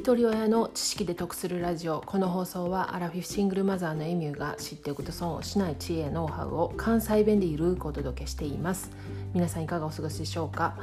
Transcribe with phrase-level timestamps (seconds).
[0.00, 2.00] 一人親の知識で得するラジオ。
[2.06, 8.90] この放送はアラフィフシングルマザーのエミューが知っておくと損をしない知恵ノウハウを関西弁でゆるくお届けしています。
[9.34, 10.74] 皆さんいかがお過ごしでしょうか？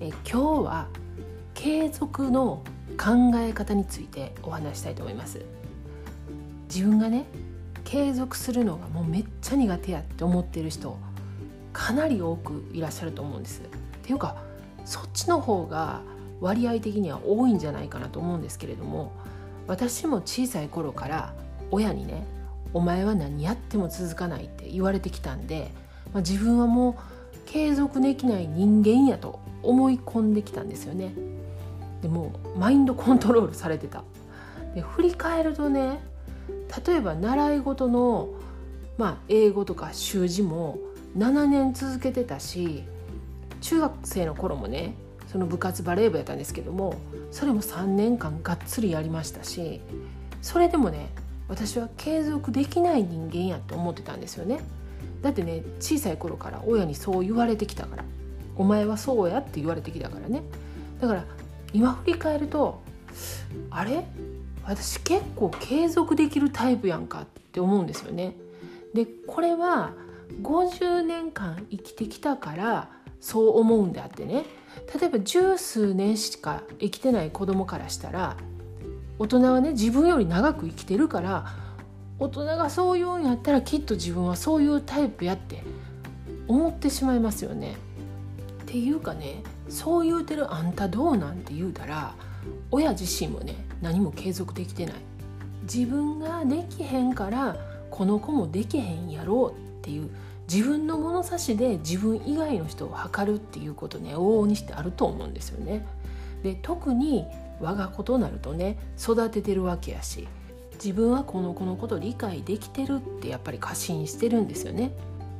[0.00, 0.88] え今日は
[1.52, 2.64] 継続の
[2.96, 5.44] 考え方についてお話したいと思います。
[6.74, 7.26] 自分がね
[7.84, 10.96] 継続するのがもうめっちゃ苦手やって思ってる人
[11.74, 13.60] かなり多くいらっしゃると思うんです。
[13.60, 13.64] っ
[14.00, 14.42] ていうか
[14.86, 16.00] そっちの方が
[16.42, 19.12] 割合的には多いんじゃないかなと思うんですけれども
[19.68, 21.32] 私も小さい頃から
[21.70, 22.26] 親にね
[22.74, 25.70] 「お前は何やっても続かない」って言われてきたんで、
[26.12, 26.94] まあ、自分はもう
[27.46, 31.14] 継続できない人間やと思い込んできたんですよね。
[32.02, 34.02] でもマインドコントロールされてた。
[34.74, 36.00] で振り返るとね
[36.86, 38.30] 例えば習い事の、
[38.98, 40.78] まあ、英語とか習字も
[41.16, 42.84] 7年続けてたし
[43.60, 44.94] 中学生の頃もね
[45.32, 46.94] その部活バレー部やったんですけども
[47.30, 49.80] それも3年間がっつりやりましたし
[50.42, 51.08] それでもね
[51.48, 54.60] 私は継続できない人間やって思ってたんですよね。
[55.22, 58.04] だってね小さい頃から親にそう言われてきたから
[58.56, 60.42] お前はそうやって言われてきたからね。
[61.00, 61.24] だから
[61.72, 62.82] 今振り返ると
[63.70, 64.04] あれ？
[64.64, 68.36] 私結構継続できるタイプやんかって思うんですよね。
[68.94, 69.92] でこれは
[70.42, 72.90] 50年間生きてきたから
[73.22, 74.44] そう思うんであってね
[75.00, 78.36] 例えば十数年しか生きてない子供からしたら
[79.18, 81.46] 大人はね自分より長く生きてるから
[82.18, 85.62] 大人がそう言うんやったらきっと自分はそういうタイプやって
[86.48, 87.76] 思ってしまいますよね。
[88.62, 92.14] っていうかねそう言うてるあんたどうなんて言うたら
[92.70, 94.94] 親自身もね何も継続できてない
[95.62, 97.56] 自分ができへんから
[97.90, 100.10] この子もできへんやろうっていう
[100.52, 105.86] 自分の物差しで自分以外の人を測るっていうことね往々にしてあると思うんですよね。
[106.42, 107.24] で特に
[107.60, 110.28] 我が子となるとね育ててるわけやし
[110.74, 114.92] 自分はこの子のこと理解できてるってやっぱり過信してるんですよね。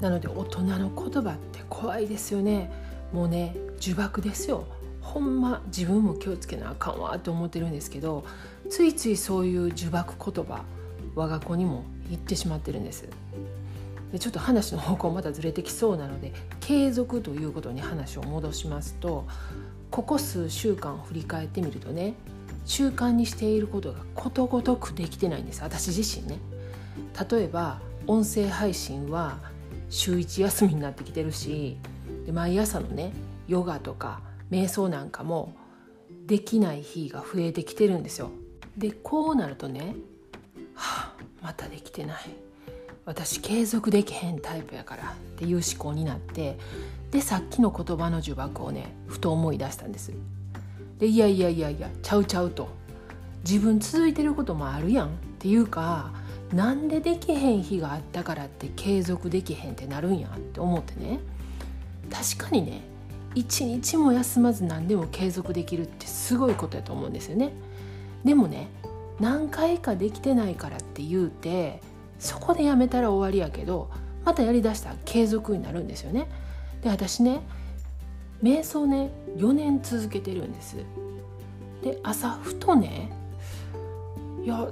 [0.00, 2.70] なので大人の言葉って怖いですよね。
[3.12, 4.64] もうね呪縛ですよ。
[5.02, 8.24] ほんま自分も気をつけなあかんわって思ってるんですけど
[8.70, 10.64] ついついそういう呪縛言葉
[11.14, 13.06] 我が子にも言ってしまってるんです。
[14.14, 19.26] でちょっと話の方向またずれてきそうなので継続ということに話を戻しますと
[19.90, 22.14] ここ数週間を振り返ってみるとね
[22.64, 26.38] 習慣にしていることがことごとくできてないんです私自身ね。
[27.28, 29.40] 例えば音声配信は
[29.90, 31.76] 週1休みになってきてるし
[32.24, 33.12] で毎朝のね
[33.48, 35.56] ヨガとか瞑想なんかも
[36.26, 38.30] できない日が増えてきてるんですよ。
[38.78, 39.96] でこうなるとね
[40.76, 42.44] はあまたできてない
[43.06, 46.58] 私継続できへんタイプやからっていう思考になって
[47.10, 50.12] でさっきの言葉の呪縛をねふと思い出したんです。
[50.98, 52.68] でいやいやいやいやちゃうちゃうと。
[53.46, 56.12] 自分続いてることもあるやんっていうか
[56.50, 61.20] なんでできへん日があったからって継続できへんってなるんやって思ってね。
[62.10, 62.82] 確かにね
[63.34, 67.52] 一日も休まず何でも継続できるってすごいことやと思うんですよね。
[68.24, 68.68] でもね
[69.20, 71.80] 何回かできてないからって言うて
[72.24, 73.90] そこでやめたら終わりやけど
[74.24, 76.26] またやりだしたら継続になるんですよね。
[76.82, 77.42] で私ね
[78.42, 80.76] 瞑想ね4年続けてるんです。
[81.82, 83.12] で朝ふとね
[84.42, 84.68] いや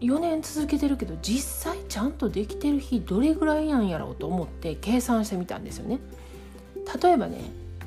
[0.00, 5.98] 4年続けてるけど実際ちゃんとできてる日どれぐらいやんやろうと思って計算してみたんですよね。
[7.02, 7.40] 例えばね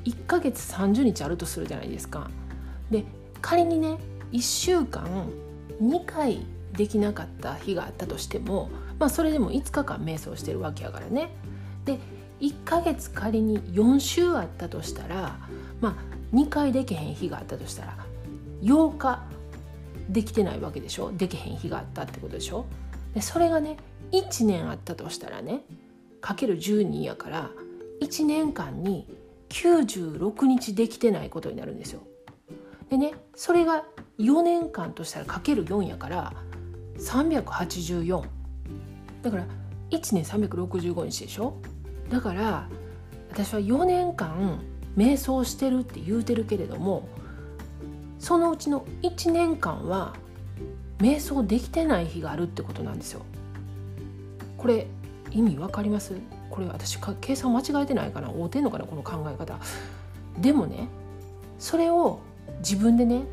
[0.05, 2.29] 1ヶ月30日あるとするじゃないですか。
[2.91, 3.05] で
[3.41, 3.97] 仮にね
[4.31, 5.07] 1週間
[5.81, 8.69] 2回できなかった日があったとしても
[8.99, 11.29] まあ、それでも5日間瞑想してるわけやからね。
[11.85, 11.99] で
[12.41, 15.39] 1ヶ月仮に4週あったとしたら、
[15.81, 17.97] まあ、2回できへん日があったとしたら
[18.61, 19.23] 8日
[20.09, 21.11] できてないわけでしょ？
[21.13, 22.65] できへん日があったってことでしょ？
[23.13, 23.77] でそれがね
[24.11, 25.61] 1年あったとしたらね
[26.19, 27.49] かける12やから
[28.01, 29.07] 1年間に
[29.49, 32.01] 96日できてないことになるんですよ。
[32.89, 33.85] でねそれが
[34.17, 36.33] 4年間としたらかける4やから
[36.99, 38.23] 384
[39.23, 39.45] だから
[39.89, 41.55] 1年365日でしょ？
[42.09, 42.67] だから
[43.31, 44.59] 私は4年間
[44.97, 47.07] 瞑想してるって言うてるけれども
[48.19, 50.13] そのうちの1年間は
[50.99, 53.21] 瞑想できてない日があるってことなんですよ。
[54.57, 54.87] これ
[55.31, 56.13] 意味わかります？
[56.49, 58.29] これ私計算間違えてないかな？
[58.29, 58.85] 合うてんのかな？
[58.85, 59.57] この考え方。
[60.37, 60.87] でもね
[61.57, 62.19] それを
[62.59, 63.23] 自分でね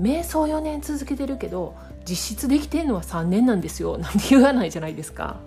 [0.00, 1.76] 瞑想4年続けてるけど
[2.08, 5.38] 実質できてんのは3年なんですよなんて言わないじゃないですか。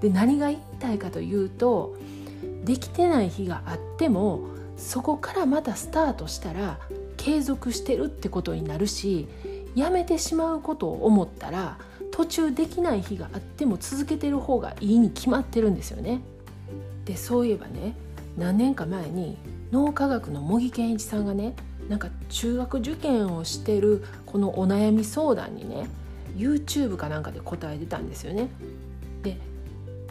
[0.00, 1.96] で何が言いたいかというと
[2.64, 4.40] できてない日があっても
[4.76, 6.78] そこからまたスタートしたら
[7.16, 9.28] 継続してるってことになるし
[9.74, 11.78] やめてしまうことを思ったら
[12.10, 16.20] 途中できない日があっても続けてる方がいいに決まってるんですよね。
[17.04, 17.94] でそういえばね
[18.36, 19.36] 何年か前に
[19.70, 21.54] 脳科学の茂木健一さんがね
[21.88, 25.88] なんか中学受験をしてるこのお悩み相談にね
[26.36, 28.48] YouTube かなんかで答えてたんですよね。
[29.22, 29.38] で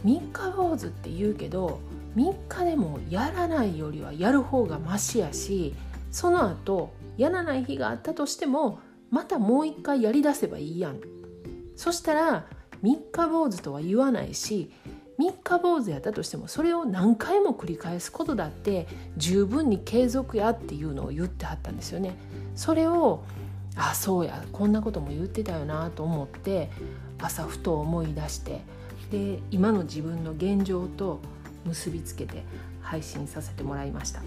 [0.03, 1.79] 三日坊主って言うけど
[2.15, 5.73] 3日でもやらないよりはやる方がマシやし
[6.11, 8.79] その後やらない日があったとしても
[9.09, 10.99] またもう一回やりだせばいいやん
[11.75, 12.45] そしたら
[12.81, 14.71] 三日坊主とは言わないし
[15.21, 18.87] 三日坊主やったとしてもそれを何回も繰り返すことだって
[19.17, 22.15] 十分に継続やっていうのを言ってはったんですよね。
[22.55, 23.23] それを
[23.75, 26.71] あそうやこんなことも言ってたよなと思って
[27.19, 28.61] 朝ふと思い出して
[29.11, 31.19] で今の自分の現状と
[31.65, 32.43] 結びつけて
[32.81, 34.21] 配信させてもらいました。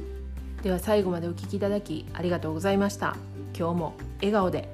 [0.62, 3.16] では最後までお聴きいただきありがとうございました。
[3.58, 4.73] 今日も笑顔で。